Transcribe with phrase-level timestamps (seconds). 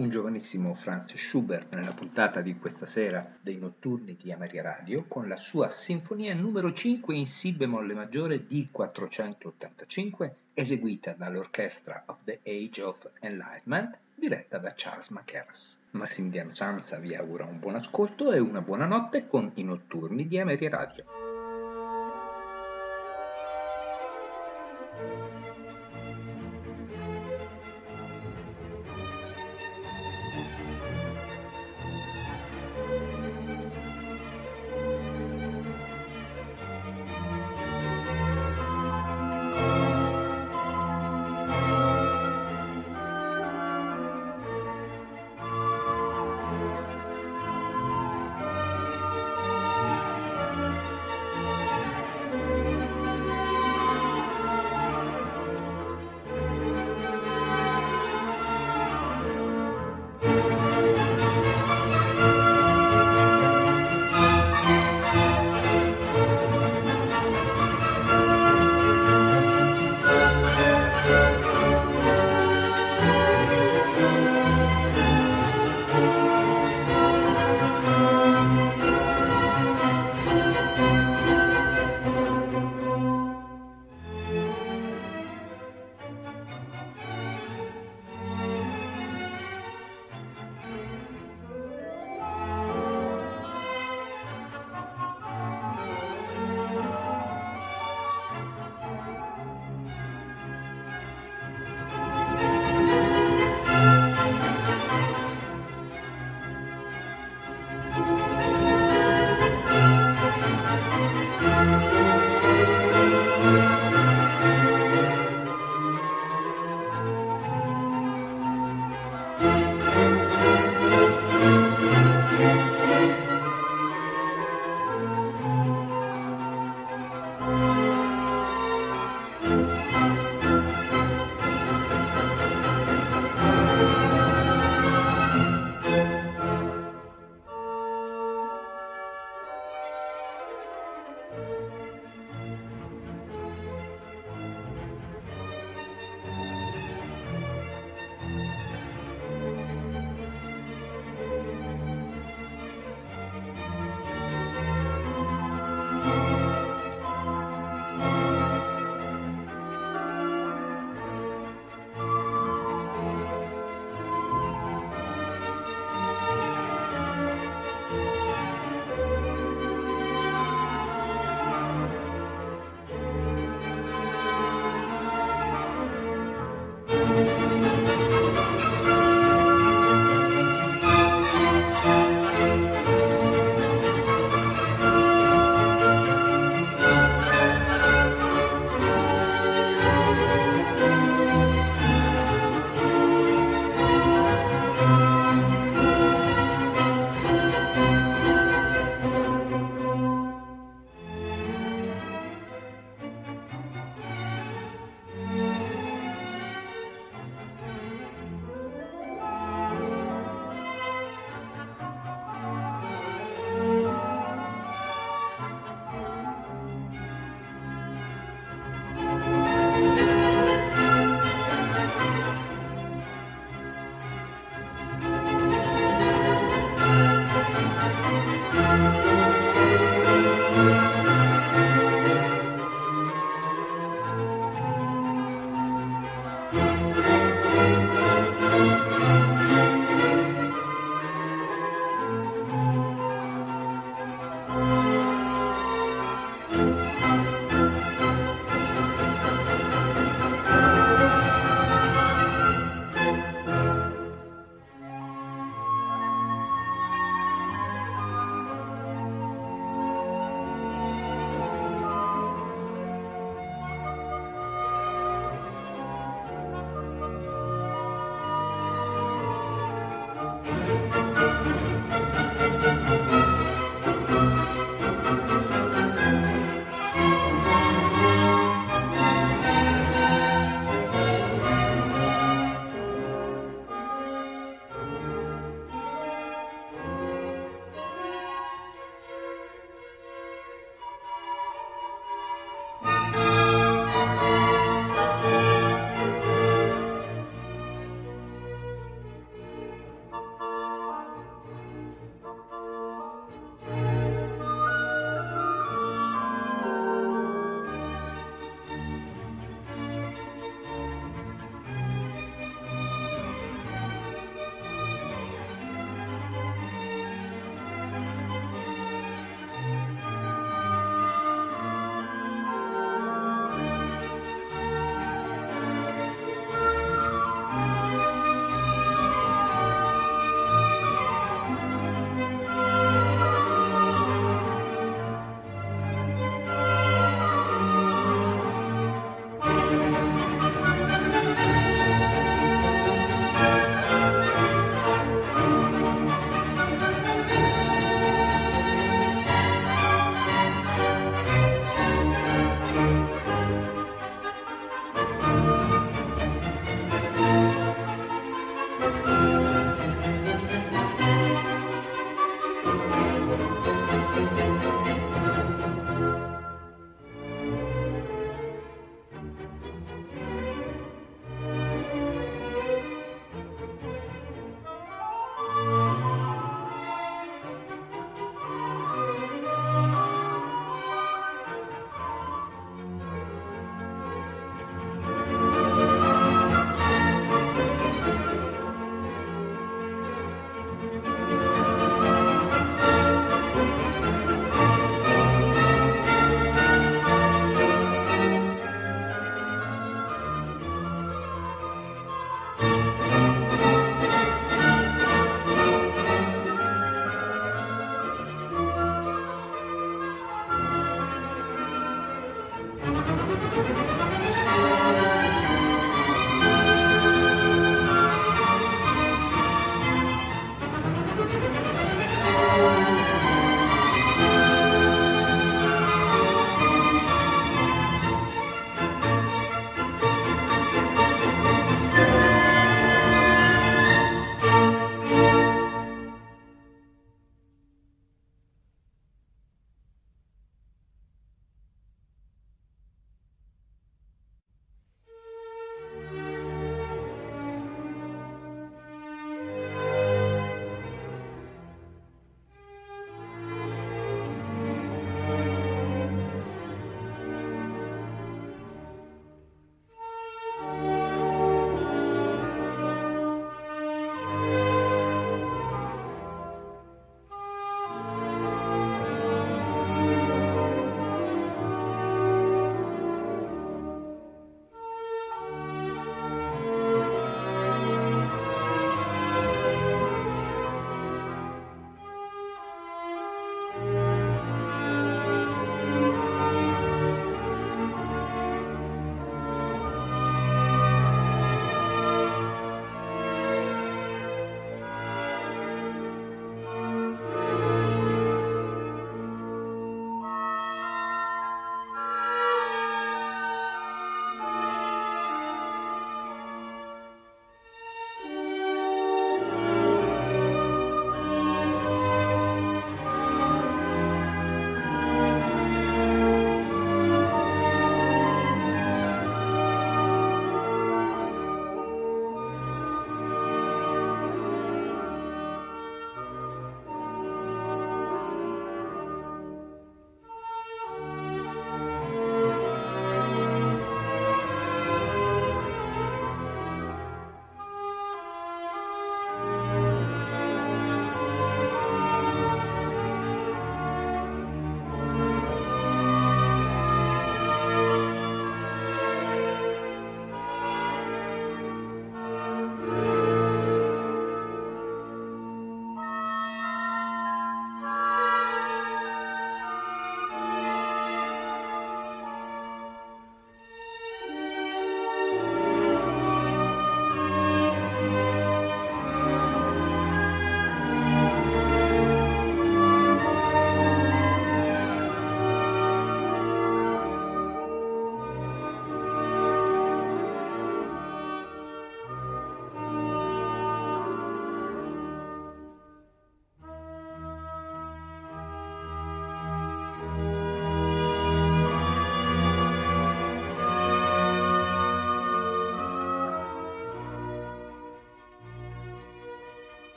[0.00, 5.28] un giovanissimo Franz Schubert nella puntata di questa sera dei notturni di Ameria Radio con
[5.28, 12.80] la sua sinfonia numero 5 in Si bemolle maggiore D485 eseguita dall'orchestra of the Age
[12.80, 15.78] of Enlightenment diretta da Charles Mackerras.
[15.90, 20.38] Massimiliano Sanza vi augura un buon ascolto e una buona notte con i notturni di
[20.38, 21.29] Ameria Radio.